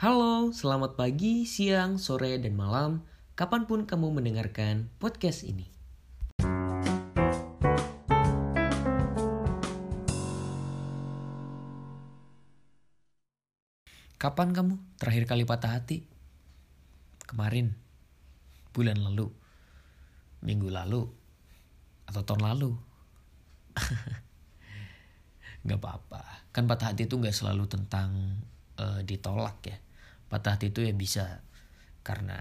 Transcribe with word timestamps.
Halo, 0.00 0.48
selamat 0.48 0.96
pagi, 0.96 1.44
siang, 1.44 2.00
sore, 2.00 2.40
dan 2.40 2.56
malam, 2.56 3.04
kapan 3.36 3.68
pun 3.68 3.84
kamu 3.84 4.16
mendengarkan 4.16 4.88
podcast 4.96 5.44
ini. 5.44 5.68
Kapan 14.16 14.56
kamu 14.56 14.80
terakhir 14.96 15.28
kali 15.28 15.44
patah 15.44 15.76
hati? 15.76 16.08
Kemarin, 17.28 17.76
bulan 18.72 19.04
lalu, 19.04 19.28
minggu 20.40 20.72
lalu, 20.72 21.04
atau 22.08 22.24
tahun 22.24 22.40
lalu? 22.40 22.72
Gak 25.68 25.76
apa-apa, 25.76 26.48
kan 26.56 26.64
patah 26.64 26.96
hati 26.96 27.04
itu 27.04 27.20
gak 27.20 27.36
selalu 27.36 27.68
tentang 27.68 28.40
uh, 28.78 29.00
ditolak 29.04 29.58
ya. 29.66 29.76
Patah 30.30 30.56
hati 30.56 30.70
itu 30.70 30.86
ya 30.86 30.94
bisa 30.94 31.42
karena 32.06 32.38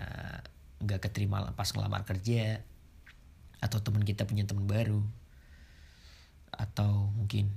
nggak 0.78 1.09
keterima 1.09 1.52
pas 1.58 1.68
ngelamar 1.73 2.05
kerja 2.05 2.62
atau 3.58 3.82
teman 3.82 4.05
kita 4.05 4.30
punya 4.30 4.45
teman 4.45 4.70
baru 4.70 5.02
atau 6.54 7.09
mungkin 7.18 7.50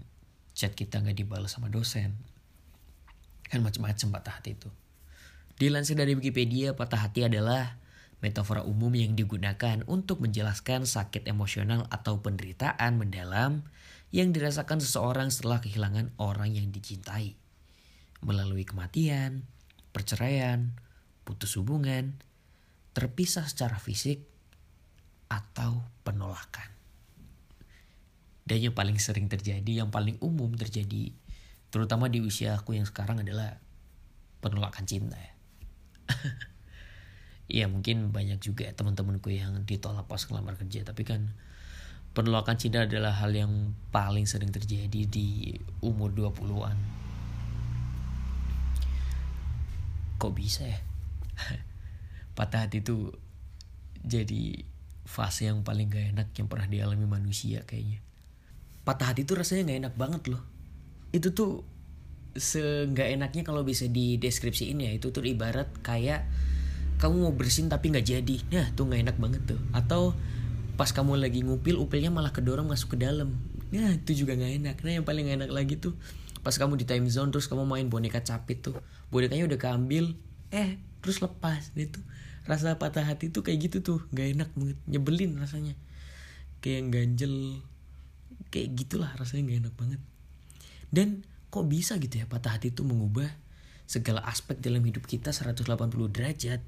chat 0.56 0.72
kita 0.72 0.98
nggak 1.04 1.16
dibalas 1.16 1.52
sama 1.52 1.68
dosen. 1.68 2.16
Kan 3.46 3.60
macam-macam 3.60 4.06
patah 4.18 4.34
hati 4.40 4.56
itu. 4.56 4.70
Dilansir 5.60 5.98
dari 5.98 6.16
Wikipedia 6.16 6.72
patah 6.72 7.04
hati 7.04 7.28
adalah 7.28 7.76
metafora 8.24 8.64
umum 8.64 8.92
yang 8.92 9.16
digunakan 9.16 9.84
untuk 9.88 10.24
menjelaskan 10.24 10.84
sakit 10.84 11.28
emosional 11.28 11.88
atau 11.88 12.20
penderitaan 12.20 12.96
mendalam 12.96 13.64
yang 14.12 14.32
dirasakan 14.32 14.80
seseorang 14.80 15.28
setelah 15.32 15.60
kehilangan 15.60 16.12
orang 16.20 16.52
yang 16.52 16.68
dicintai 16.72 17.40
melalui 18.20 18.68
kematian, 18.68 19.48
perceraian, 19.90 20.76
putus 21.24 21.56
hubungan, 21.56 22.20
terpisah 22.92 23.46
secara 23.48 23.80
fisik, 23.80 24.24
atau 25.30 25.86
penolakan. 26.02 26.68
Dan 28.42 28.58
yang 28.58 28.74
paling 28.74 28.98
sering 28.98 29.30
terjadi, 29.30 29.86
yang 29.86 29.94
paling 29.94 30.18
umum 30.18 30.50
terjadi, 30.58 31.14
terutama 31.70 32.10
di 32.10 32.18
usia 32.18 32.58
aku 32.58 32.74
yang 32.74 32.84
sekarang 32.84 33.22
adalah 33.22 33.62
penolakan 34.42 34.84
cinta 34.84 35.16
ya. 35.16 35.32
Iya 37.50 37.66
mungkin 37.66 38.14
banyak 38.14 38.38
juga 38.38 38.70
teman-temanku 38.70 39.26
yang 39.34 39.66
ditolak 39.66 40.06
pas 40.06 40.22
ngelamar 40.22 40.54
kerja, 40.54 40.86
tapi 40.86 41.02
kan 41.02 41.34
penolakan 42.14 42.54
cinta 42.54 42.86
adalah 42.86 43.10
hal 43.10 43.34
yang 43.34 43.74
paling 43.90 44.22
sering 44.22 44.54
terjadi 44.54 45.10
di 45.10 45.58
umur 45.82 46.14
20-an 46.14 47.09
kok 50.20 50.36
bisa 50.36 50.68
ya? 50.68 50.78
Patah 52.36 52.68
hati 52.68 52.84
itu 52.84 53.08
jadi 54.04 54.68
fase 55.08 55.48
yang 55.48 55.64
paling 55.64 55.88
gak 55.88 56.12
enak 56.14 56.28
yang 56.36 56.46
pernah 56.46 56.68
dialami 56.68 57.08
manusia 57.08 57.64
kayaknya. 57.64 58.04
Patah 58.84 59.16
hati 59.16 59.24
itu 59.24 59.32
rasanya 59.32 59.72
gak 59.72 59.80
enak 59.88 59.94
banget 59.96 60.22
loh. 60.28 60.42
Itu 61.10 61.32
tuh 61.32 61.64
se 62.30 62.62
nggak 62.86 63.18
enaknya 63.18 63.42
kalau 63.42 63.66
bisa 63.66 63.90
dideskripsiin 63.90 64.78
ya. 64.78 64.92
Itu 64.94 65.10
tuh 65.10 65.26
ibarat 65.26 65.66
kayak 65.82 66.28
kamu 67.00 67.26
mau 67.26 67.34
bersin 67.34 67.66
tapi 67.66 67.90
nggak 67.90 68.06
jadi. 68.06 68.36
Nah 68.54 68.66
tuh 68.76 68.86
nggak 68.86 69.00
enak 69.08 69.16
banget 69.18 69.42
tuh. 69.56 69.60
Atau 69.74 70.14
pas 70.78 70.92
kamu 70.94 71.18
lagi 71.18 71.42
ngupil 71.42 71.80
upilnya 71.80 72.14
malah 72.14 72.30
kedorong 72.30 72.70
masuk 72.70 72.94
ke 72.94 72.98
dalam. 73.02 73.34
Nah 73.74 73.98
itu 73.98 74.24
juga 74.24 74.38
nggak 74.38 74.52
enak. 74.62 74.76
Nah 74.86 74.92
yang 75.00 75.04
paling 75.04 75.26
gak 75.26 75.36
enak 75.42 75.50
lagi 75.50 75.74
tuh 75.82 75.98
pas 76.40 76.56
kamu 76.56 76.80
di 76.80 76.86
time 76.88 77.06
zone 77.12 77.28
terus 77.32 77.46
kamu 77.48 77.68
main 77.68 77.86
boneka 77.88 78.24
capit 78.24 78.64
tuh 78.64 78.76
bonekanya 79.12 79.44
udah 79.44 79.58
keambil 79.60 80.16
eh 80.50 80.80
terus 81.00 81.20
lepas 81.20 81.72
itu 81.76 82.00
rasa 82.48 82.76
patah 82.80 83.04
hati 83.04 83.28
tuh 83.30 83.44
kayak 83.44 83.70
gitu 83.70 83.78
tuh 83.84 83.98
gak 84.10 84.32
enak 84.34 84.50
banget 84.56 84.78
nyebelin 84.88 85.36
rasanya. 85.38 85.78
Kayak 86.58 86.92
ganjel 86.92 87.62
kayak 88.50 88.74
gitulah 88.74 89.12
rasanya 89.14 89.54
gak 89.54 89.58
enak 89.66 89.74
banget. 89.76 90.00
Dan 90.90 91.22
kok 91.50 91.66
bisa 91.70 91.98
gitu 92.02 92.22
ya 92.22 92.26
patah 92.26 92.56
hati 92.58 92.74
tuh 92.74 92.86
mengubah 92.86 93.30
segala 93.86 94.22
aspek 94.26 94.58
dalam 94.58 94.82
hidup 94.82 95.04
kita 95.04 95.30
180 95.30 95.62
derajat. 96.10 96.62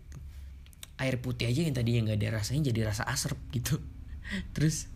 Air 1.00 1.16
putih 1.18 1.50
aja 1.50 1.66
yang 1.66 1.74
tadinya 1.74 2.12
nggak 2.12 2.18
ada 2.20 2.38
rasanya 2.38 2.70
jadi 2.70 2.92
rasa 2.92 3.02
asrep 3.08 3.40
gitu. 3.50 3.82
Terus 4.54 4.86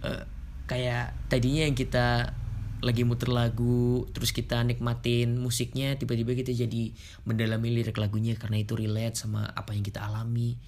uh, 0.00 0.24
kayak 0.64 1.12
tadinya 1.28 1.68
yang 1.68 1.76
kita 1.76 2.32
lagi 2.84 3.08
muter 3.08 3.32
lagu 3.32 4.04
terus 4.12 4.36
kita 4.36 4.60
nikmatin 4.60 5.40
musiknya 5.40 5.96
tiba-tiba 5.96 6.36
kita 6.36 6.52
jadi 6.52 6.92
mendalami 7.24 7.72
lirik 7.72 7.96
lagunya 7.96 8.36
karena 8.36 8.60
itu 8.60 8.76
relate 8.76 9.16
sama 9.16 9.48
apa 9.48 9.72
yang 9.72 9.84
kita 9.86 10.04
alami. 10.04 10.60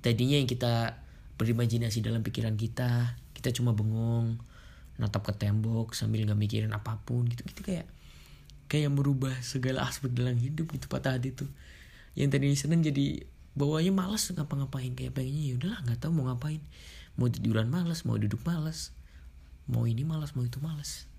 Tadinya 0.00 0.38
yang 0.38 0.46
kita 0.46 1.02
berimajinasi 1.36 2.04
dalam 2.04 2.22
pikiran 2.22 2.54
kita 2.54 3.18
kita 3.34 3.50
cuma 3.50 3.74
bengong 3.74 4.38
natap 5.00 5.26
ke 5.26 5.32
tembok 5.34 5.96
sambil 5.96 6.22
nggak 6.22 6.38
mikirin 6.38 6.70
apa 6.70 7.02
pun 7.02 7.26
gitu. 7.26 7.42
Gitu 7.42 7.66
kayak 7.66 7.90
kayak 8.70 8.90
merubah 8.94 9.34
segala 9.42 9.90
aspek 9.90 10.14
dalam 10.14 10.38
hidup 10.38 10.70
gitu 10.70 10.86
patah 10.86 11.18
hati 11.18 11.34
tuh. 11.34 11.50
Yang 12.14 12.38
tadi 12.38 12.46
seneng 12.54 12.80
jadi 12.86 13.26
bawanya 13.58 13.90
malas 13.90 14.30
ngapa-ngapain 14.30 14.94
kayak 14.94 15.18
pengennya 15.18 15.42
ya 15.50 15.54
udahlah 15.58 15.80
nggak 15.82 15.98
tahu 15.98 16.14
mau 16.14 16.30
ngapain. 16.30 16.62
Mau 17.18 17.26
tiduran 17.26 17.66
malas 17.66 18.06
mau 18.06 18.14
duduk 18.14 18.38
malas 18.46 18.94
mau 19.70 19.86
ini 19.86 20.02
malas 20.02 20.34
mau 20.34 20.42
itu 20.42 20.58
malas 20.58 21.09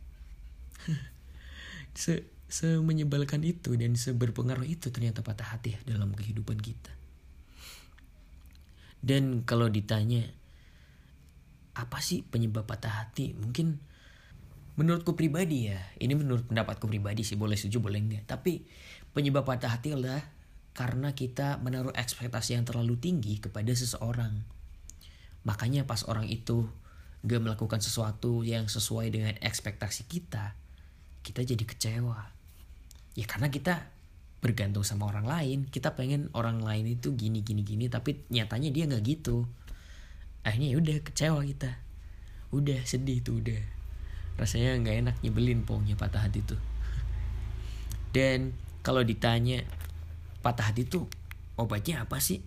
se 2.01 2.27
semenyebalkan 2.51 3.47
itu 3.47 3.79
dan 3.79 3.95
seberpengaruh 3.95 4.67
itu 4.67 4.91
ternyata 4.91 5.23
patah 5.23 5.55
hati 5.55 5.75
ya 5.75 5.79
dalam 5.87 6.11
kehidupan 6.11 6.59
kita. 6.59 6.91
Dan 9.01 9.47
kalau 9.47 9.71
ditanya 9.71 10.27
apa 11.73 12.03
sih 12.03 12.27
penyebab 12.27 12.67
patah 12.67 13.01
hati? 13.01 13.31
Mungkin 13.33 13.79
menurutku 14.75 15.15
pribadi 15.15 15.71
ya, 15.71 15.79
ini 15.97 16.13
menurut 16.13 16.51
pendapatku 16.51 16.91
pribadi 16.91 17.23
sih 17.23 17.39
boleh 17.39 17.55
setuju 17.55 17.79
boleh 17.79 18.03
enggak. 18.03 18.27
Tapi 18.27 18.67
penyebab 19.15 19.47
patah 19.47 19.71
hati 19.71 19.95
adalah 19.95 20.21
karena 20.71 21.11
kita 21.15 21.59
menaruh 21.59 21.95
ekspektasi 21.95 22.59
yang 22.59 22.67
terlalu 22.67 22.99
tinggi 22.99 23.39
kepada 23.39 23.71
seseorang. 23.71 24.43
Makanya 25.43 25.87
pas 25.87 26.05
orang 26.05 26.29
itu 26.29 26.69
gak 27.21 27.41
melakukan 27.41 27.81
sesuatu 27.81 28.41
yang 28.41 28.65
sesuai 28.69 29.07
dengan 29.13 29.33
ekspektasi 29.41 30.09
kita, 30.09 30.57
kita 31.21 31.45
jadi 31.45 31.63
kecewa. 31.65 32.19
Ya 33.13 33.25
karena 33.29 33.53
kita 33.53 33.89
bergantung 34.41 34.81
sama 34.81 35.07
orang 35.07 35.29
lain. 35.29 35.59
Kita 35.69 35.93
pengen 35.93 36.33
orang 36.33 36.61
lain 36.65 36.89
itu 36.89 37.13
gini 37.13 37.45
gini 37.45 37.61
gini 37.61 37.87
tapi 37.87 38.25
nyatanya 38.33 38.69
dia 38.73 38.83
nggak 38.89 39.03
gitu. 39.05 39.45
Akhirnya 40.41 40.73
ya 40.73 40.77
udah 40.81 40.97
kecewa 41.05 41.41
kita. 41.45 41.71
Udah 42.51 42.81
sedih 42.83 43.21
tuh 43.21 43.39
udah. 43.39 43.61
Rasanya 44.41 44.81
nggak 44.81 44.95
enak 45.05 45.15
nyebelin 45.21 45.61
pokoknya 45.63 45.95
patah 45.95 46.25
hati 46.25 46.41
tuh. 46.41 46.59
Dan 48.15 48.57
kalau 48.81 49.05
ditanya 49.05 49.61
patah 50.41 50.73
hati 50.73 50.89
tuh 50.89 51.05
obatnya 51.55 52.01
apa 52.01 52.17
sih? 52.17 52.41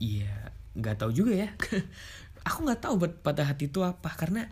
Iya 0.00 0.56
nggak 0.76 1.04
tahu 1.04 1.12
juga 1.12 1.32
ya. 1.36 1.48
Aku 2.48 2.64
nggak 2.64 2.80
tahu 2.80 3.04
buat 3.04 3.12
patah 3.20 3.52
hati 3.52 3.68
itu 3.68 3.82
apa 3.82 4.08
karena 4.16 4.48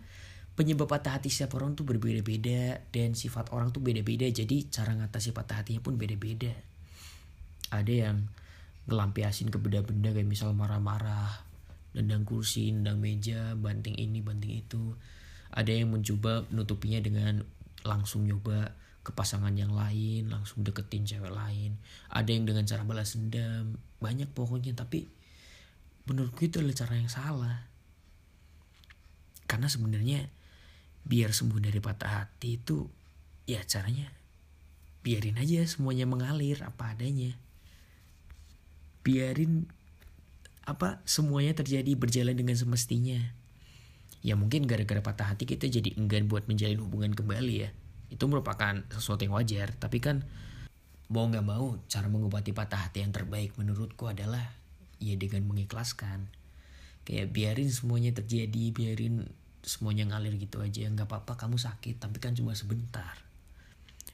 penyebab 0.55 0.87
patah 0.87 1.19
hati 1.19 1.27
setiap 1.27 1.59
orang 1.59 1.75
tuh 1.75 1.83
berbeda-beda 1.83 2.79
dan 2.95 3.11
sifat 3.11 3.51
orang 3.51 3.75
tuh 3.75 3.83
beda-beda. 3.83 4.23
Jadi 4.31 4.71
cara 4.71 4.95
ngatasi 4.95 5.35
patah 5.35 5.59
hatinya 5.59 5.83
pun 5.83 5.99
beda-beda. 5.99 6.55
Ada 7.75 7.91
yang 7.91 8.17
ngelampiasin 8.87 9.51
ke 9.51 9.59
benda-benda 9.59 10.15
kayak 10.15 10.27
misal 10.29 10.55
marah-marah 10.55 11.43
nendang 11.95 12.27
kursi 12.27 12.71
nendang 12.71 12.99
meja 12.99 13.55
banting 13.59 13.99
ini 13.99 14.23
banting 14.23 14.63
itu. 14.63 14.95
Ada 15.51 15.75
yang 15.75 15.91
mencoba 15.91 16.47
nutupinya 16.51 17.03
dengan 17.03 17.43
langsung 17.83 18.23
nyoba 18.23 18.71
ke 19.05 19.13
pasangan 19.13 19.53
yang 19.53 19.69
lain 19.69 20.33
langsung 20.33 20.63
deketin 20.63 21.03
cewek 21.03 21.29
lain. 21.29 21.75
Ada 22.09 22.31
yang 22.31 22.47
dengan 22.47 22.63
cara 22.63 22.87
balas 22.87 23.19
dendam. 23.19 23.75
Banyak 23.99 24.31
pokoknya 24.31 24.71
tapi 24.71 25.03
menurutku 26.07 26.47
itu 26.47 26.63
adalah 26.63 26.77
cara 26.79 26.93
yang 26.95 27.11
salah. 27.11 27.57
Karena 29.45 29.67
sebenarnya 29.69 30.25
biar 31.05 31.31
sembuh 31.31 31.61
dari 31.61 31.77
patah 31.77 32.25
hati 32.25 32.57
itu 32.57 32.81
ya 33.45 33.61
caranya 33.61 34.09
biarin 35.05 35.37
aja 35.37 35.61
semuanya 35.69 36.09
mengalir 36.09 36.65
apa 36.65 36.97
adanya. 36.97 37.37
Biarin 39.05 39.69
apa 40.65 40.97
semuanya 41.05 41.53
terjadi 41.53 41.93
berjalan 41.93 42.33
dengan 42.33 42.57
semestinya. 42.57 43.21
Ya 44.25 44.33
mungkin 44.33 44.65
gara-gara 44.65 45.05
patah 45.05 45.37
hati 45.37 45.45
kita 45.45 45.69
jadi 45.69 45.93
enggan 46.01 46.25
buat 46.25 46.49
menjalin 46.49 46.81
hubungan 46.81 47.13
kembali 47.13 47.53
ya. 47.53 47.69
Itu 48.09 48.25
merupakan 48.25 48.81
sesuatu 48.89 49.21
yang 49.21 49.37
wajar 49.37 49.77
tapi 49.77 50.01
kan 50.01 50.25
mau 51.05 51.29
nggak 51.29 51.45
mau 51.45 51.77
cara 51.85 52.09
mengobati 52.09 52.49
patah 52.49 52.89
hati 52.89 53.05
yang 53.05 53.13
terbaik 53.13 53.53
menurutku 53.61 54.09
adalah 54.09 54.57
ya 54.97 55.13
dengan 55.13 55.45
mengikhlaskan. 55.45 56.33
Kayak 57.05 57.29
biarin 57.29 57.69
semuanya 57.69 58.09
terjadi 58.17 58.73
biarin 58.73 59.29
semuanya 59.65 60.05
ngalir 60.13 60.37
gitu 60.37 60.61
aja 60.61 60.85
nggak 60.85 61.09
apa-apa 61.09 61.35
kamu 61.35 61.57
sakit 61.57 61.97
tapi 61.97 62.21
kan 62.21 62.37
cuma 62.37 62.53
sebentar 62.53 63.25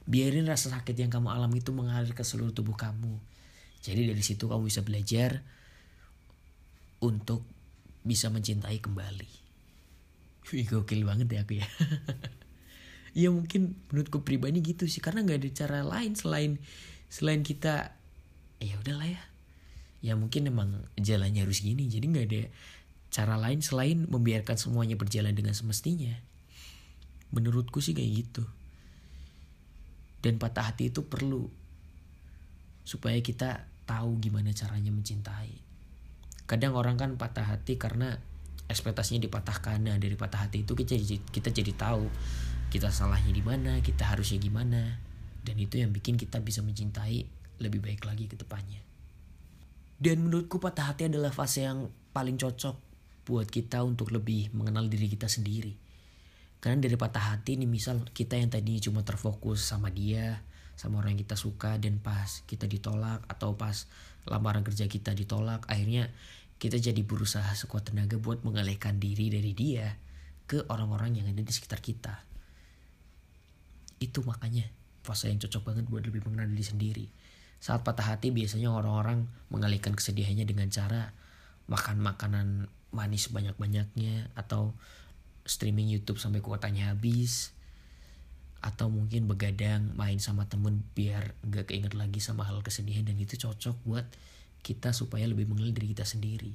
Biarin 0.02 0.50
rasa 0.50 0.74
sakit 0.74 0.98
yang 0.98 1.10
kamu 1.14 1.30
alami 1.30 1.62
itu 1.62 1.70
mengalir 1.70 2.10
ke 2.10 2.26
seluruh 2.26 2.50
tubuh 2.50 2.74
kamu. 2.74 3.22
Jadi 3.82 4.10
dari 4.10 4.22
situ 4.22 4.50
kamu 4.50 4.66
bisa 4.66 4.82
belajar 4.82 5.46
untuk 7.02 7.46
bisa 8.02 8.26
mencintai 8.30 8.82
kembali. 8.82 9.30
Wih 10.50 10.66
gokil 10.66 11.06
banget 11.06 11.30
ya 11.30 11.40
aku 11.46 11.54
ya. 11.62 11.66
ya 13.22 13.28
mungkin 13.30 13.78
menurutku 13.90 14.26
pribadi 14.26 14.58
gitu 14.58 14.90
sih 14.90 14.98
karena 14.98 15.22
nggak 15.22 15.38
ada 15.38 15.50
cara 15.54 15.78
lain 15.86 16.18
selain 16.18 16.58
selain 17.12 17.44
kita 17.44 17.92
ya 18.56 18.80
udahlah 18.80 19.04
ya 19.04 19.22
ya 20.00 20.16
mungkin 20.16 20.48
emang 20.48 20.88
jalannya 20.96 21.44
harus 21.44 21.60
gini 21.60 21.92
jadi 21.92 22.08
nggak 22.08 22.26
ada 22.32 22.42
cara 23.12 23.36
lain 23.36 23.60
selain 23.60 24.08
membiarkan 24.08 24.56
semuanya 24.56 24.96
berjalan 24.96 25.36
dengan 25.36 25.52
semestinya 25.52 26.16
menurutku 27.32 27.80
sih 27.80 27.96
kayak 27.96 28.12
gitu. 28.12 28.44
Dan 30.22 30.38
patah 30.38 30.70
hati 30.70 30.92
itu 30.92 31.02
perlu 31.08 31.50
supaya 32.86 33.18
kita 33.18 33.66
tahu 33.88 34.22
gimana 34.22 34.54
caranya 34.54 34.94
mencintai. 34.94 35.58
Kadang 36.46 36.78
orang 36.78 36.94
kan 37.00 37.10
patah 37.18 37.56
hati 37.56 37.80
karena 37.80 38.20
ekspektasinya 38.70 39.26
dipatahkan 39.26 39.82
nah 39.82 39.98
dari 39.98 40.14
patah 40.14 40.46
hati 40.46 40.62
itu 40.62 40.72
kita 40.78 40.94
jadi 40.94 41.18
kita 41.28 41.50
jadi 41.50 41.72
tahu 41.74 42.06
kita 42.70 42.88
salahnya 42.88 43.34
di 43.34 43.42
mana 43.42 43.82
kita 43.82 44.06
harusnya 44.06 44.38
gimana. 44.38 45.02
Dan 45.42 45.58
itu 45.58 45.82
yang 45.82 45.90
bikin 45.90 46.14
kita 46.14 46.38
bisa 46.38 46.62
mencintai 46.62 47.26
lebih 47.58 47.82
baik 47.82 48.06
lagi 48.06 48.30
ke 48.30 48.38
depannya. 48.38 48.78
Dan 49.98 50.22
menurutku 50.22 50.62
patah 50.62 50.94
hati 50.94 51.10
adalah 51.10 51.34
fase 51.34 51.66
yang 51.66 51.90
paling 52.14 52.38
cocok 52.38 52.91
buat 53.26 53.46
kita 53.46 53.82
untuk 53.86 54.10
lebih 54.10 54.50
mengenal 54.54 54.86
diri 54.90 55.06
kita 55.10 55.30
sendiri 55.30 55.74
karena 56.62 56.78
dari 56.78 56.94
patah 56.94 57.34
hati 57.34 57.58
nih 57.58 57.66
misal 57.66 58.02
kita 58.14 58.38
yang 58.38 58.50
tadinya 58.50 58.78
cuma 58.82 59.02
terfokus 59.02 59.66
sama 59.66 59.90
dia 59.90 60.42
sama 60.78 61.02
orang 61.02 61.18
yang 61.18 61.22
kita 61.26 61.36
suka 61.38 61.78
dan 61.78 61.98
pas 61.98 62.42
kita 62.46 62.66
ditolak 62.66 63.22
atau 63.26 63.54
pas 63.54 63.86
lamaran 64.26 64.62
kerja 64.62 64.86
kita 64.86 65.14
ditolak 65.14 65.66
akhirnya 65.66 66.10
kita 66.62 66.78
jadi 66.78 67.02
berusaha 67.02 67.50
sekuat 67.58 67.90
tenaga 67.90 68.18
buat 68.18 68.46
mengalihkan 68.46 69.02
diri 69.02 69.30
dari 69.30 69.52
dia 69.54 69.98
ke 70.46 70.62
orang-orang 70.70 71.18
yang 71.18 71.26
ada 71.30 71.42
di 71.42 71.52
sekitar 71.52 71.82
kita 71.82 72.32
itu 74.02 74.18
makanya 74.26 74.66
fase 75.06 75.30
yang 75.30 75.38
cocok 75.38 75.62
banget 75.62 75.84
buat 75.86 76.02
lebih 76.02 76.26
mengenal 76.26 76.50
diri 76.50 76.66
sendiri. 76.66 77.06
Saat 77.62 77.86
patah 77.86 78.14
hati 78.14 78.34
biasanya 78.34 78.74
orang-orang 78.74 79.30
mengalihkan 79.50 79.94
kesedihannya 79.94 80.42
dengan 80.42 80.66
cara 80.70 81.14
makan 81.70 82.02
makanan 82.02 82.46
manis 82.92 83.32
banyak-banyaknya 83.32 84.30
atau 84.36 84.76
streaming 85.42 85.90
YouTube 85.90 86.20
sampai 86.22 86.44
kuotanya 86.44 86.94
habis. 86.94 87.56
Atau 88.62 88.94
mungkin 88.94 89.26
begadang 89.26 89.90
main 89.98 90.22
sama 90.22 90.46
temen 90.46 90.86
biar 90.94 91.34
nggak 91.42 91.74
keinget 91.74 91.98
lagi 91.98 92.22
sama 92.22 92.46
hal 92.46 92.62
kesedihan 92.62 93.02
dan 93.02 93.18
itu 93.18 93.34
cocok 93.34 93.74
buat 93.82 94.06
kita 94.62 94.94
supaya 94.94 95.26
lebih 95.26 95.50
mengenal 95.50 95.74
diri 95.74 95.90
kita 95.90 96.06
sendiri. 96.06 96.54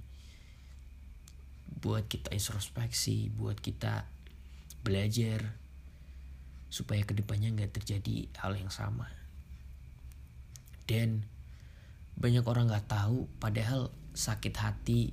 Buat 1.83 2.07
kita 2.07 2.31
introspeksi 2.31 3.27
buat 3.35 3.59
kita 3.59 4.07
belajar 4.87 5.51
supaya 6.71 7.03
ke 7.03 7.11
depannya 7.11 7.51
nggak 7.51 7.75
terjadi 7.75 8.31
hal 8.39 8.55
yang 8.55 8.71
sama. 8.71 9.11
Dan 10.87 11.27
banyak 12.15 12.47
orang 12.47 12.71
nggak 12.71 12.87
tahu 12.87 13.27
padahal 13.43 13.91
sakit 14.15 14.55
hati 14.55 15.11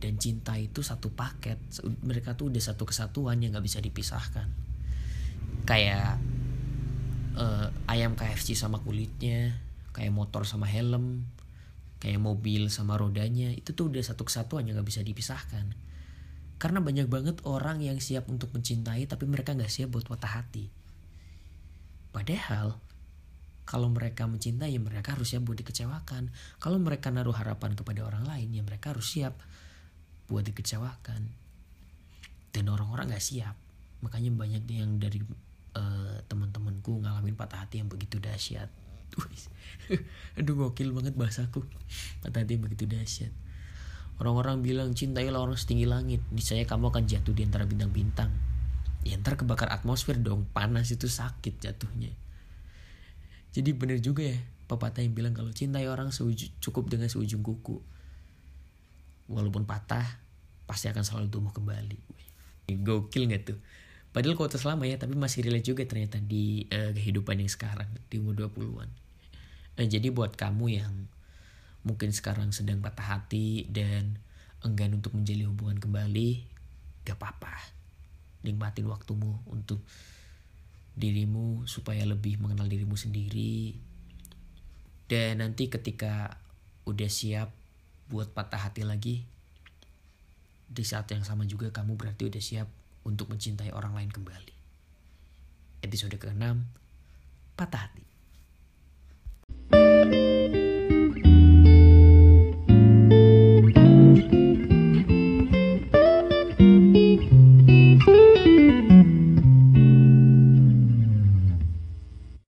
dan 0.00 0.16
cinta 0.16 0.56
itu 0.56 0.80
satu 0.80 1.12
paket. 1.12 1.60
Mereka 1.84 2.34
tuh 2.34 2.48
udah 2.48 2.62
satu 2.64 2.88
kesatuan 2.88 3.38
yang 3.44 3.52
nggak 3.52 3.66
bisa 3.68 3.78
dipisahkan. 3.84 4.48
Kayak 5.68 6.16
uh, 7.36 7.68
ayam 7.86 8.16
KFC 8.16 8.56
sama 8.56 8.80
kulitnya 8.80 9.60
kayak 9.90 10.14
motor 10.14 10.46
sama 10.46 10.70
helm 10.70 11.26
kayak 12.00 12.16
mobil 12.16 12.72
sama 12.72 12.96
rodanya 12.96 13.52
itu 13.52 13.76
tuh 13.76 13.92
udah 13.92 14.00
satu 14.00 14.24
kesatuan 14.24 14.64
yang 14.64 14.80
nggak 14.80 14.88
bisa 14.88 15.04
dipisahkan. 15.04 15.76
Karena 16.56 16.80
banyak 16.80 17.08
banget 17.08 17.36
orang 17.44 17.84
yang 17.84 18.00
siap 18.00 18.28
untuk 18.32 18.52
mencintai 18.56 19.04
tapi 19.04 19.28
mereka 19.28 19.52
nggak 19.52 19.68
siap 19.68 19.92
buat 19.92 20.08
patah 20.08 20.40
hati. 20.40 20.72
Padahal 22.10 22.80
kalau 23.68 23.92
mereka 23.92 24.24
mencintai 24.26 24.74
ya 24.74 24.80
mereka 24.80 25.12
harus 25.12 25.36
siap 25.36 25.44
buat 25.44 25.60
dikecewakan. 25.60 26.32
Kalau 26.56 26.80
mereka 26.80 27.12
naruh 27.12 27.36
harapan 27.36 27.76
kepada 27.76 28.00
orang 28.08 28.24
lain 28.24 28.48
ya 28.48 28.64
mereka 28.64 28.96
harus 28.96 29.04
siap 29.04 29.36
buat 30.30 30.46
dikecewakan. 30.46 31.26
Dan 32.54 32.64
orang-orang 32.70 33.10
gak 33.10 33.22
siap. 33.22 33.58
Makanya 34.00 34.30
banyak 34.30 34.64
yang 34.70 34.96
dari 35.02 35.20
uh, 35.74 36.22
teman-temanku 36.30 37.02
ngalamin 37.02 37.34
patah 37.34 37.66
hati 37.66 37.82
yang 37.82 37.90
begitu 37.90 38.22
dahsyat. 38.22 38.70
Aduh 40.38 40.54
gokil 40.54 40.94
banget 40.94 41.18
bahasaku. 41.18 41.66
Patah 42.22 42.46
hati 42.46 42.56
yang 42.56 42.64
begitu 42.64 42.86
dahsyat. 42.86 43.34
Orang-orang 44.22 44.62
bilang 44.62 44.94
cintailah 44.94 45.42
orang 45.42 45.58
setinggi 45.58 45.84
langit. 45.90 46.22
Niscaya 46.30 46.62
kamu 46.62 46.94
akan 46.94 47.04
jatuh 47.10 47.34
di 47.34 47.42
antara 47.42 47.66
bintang-bintang 47.66 48.50
ya 49.04 49.16
ntar 49.16 49.40
kebakar 49.40 49.72
atmosfer 49.72 50.16
dong 50.20 50.44
panas 50.52 50.92
itu 50.92 51.08
sakit 51.08 51.56
jatuhnya 51.60 52.12
jadi 53.50 53.72
bener 53.72 53.98
juga 54.04 54.28
ya 54.28 54.38
pepatah 54.68 55.02
yang 55.02 55.16
bilang 55.16 55.34
kalau 55.34 55.50
cintai 55.50 55.88
orang 55.88 56.12
cukup 56.60 56.84
dengan 56.86 57.08
seujung 57.08 57.40
kuku 57.40 57.80
walaupun 59.30 59.64
patah 59.64 60.04
pasti 60.66 60.90
akan 60.90 61.06
selalu 61.06 61.30
tumbuh 61.30 61.54
kembali. 61.54 61.98
Gokil 62.70 63.30
gak 63.30 63.54
tuh? 63.54 63.58
Padahal 64.10 64.34
kota 64.34 64.58
selama 64.58 64.90
ya 64.90 64.98
tapi 64.98 65.14
masih 65.14 65.46
relate 65.46 65.70
juga 65.70 65.86
ternyata 65.86 66.18
di 66.18 66.66
uh, 66.74 66.90
kehidupan 66.90 67.38
yang 67.38 67.50
sekarang 67.50 67.86
di 68.10 68.18
umur 68.18 68.50
20-an 68.50 68.90
uh, 69.78 69.86
jadi 69.86 70.10
buat 70.10 70.34
kamu 70.34 70.66
yang 70.82 70.94
mungkin 71.86 72.12
sekarang 72.12 72.52
sedang 72.52 72.84
patah 72.84 73.16
hati 73.16 73.64
dan 73.72 74.20
enggan 74.60 74.92
untuk 74.92 75.16
menjalin 75.16 75.48
hubungan 75.48 75.80
kembali 75.80 76.44
gak 77.08 77.16
apa-apa. 77.16 77.56
Nikmatin 78.44 78.84
waktumu 78.88 79.40
untuk 79.48 79.80
dirimu 80.92 81.64
supaya 81.64 82.04
lebih 82.04 82.36
mengenal 82.36 82.68
dirimu 82.68 82.92
sendiri. 83.00 83.80
Dan 85.08 85.40
nanti 85.40 85.72
ketika 85.72 86.36
udah 86.84 87.08
siap 87.08 87.48
buat 88.10 88.34
patah 88.34 88.66
hati 88.66 88.82
lagi. 88.82 89.22
Di 90.70 90.82
saat 90.82 91.06
yang 91.14 91.22
sama 91.22 91.46
juga 91.46 91.70
kamu 91.70 91.94
berarti 91.94 92.26
udah 92.26 92.42
siap 92.42 92.68
untuk 93.06 93.30
mencintai 93.30 93.70
orang 93.70 93.94
lain 93.94 94.10
kembali. 94.10 94.54
Episode 95.86 96.18
ke-6 96.18 96.44
patah 97.54 97.88
hati 97.88 98.09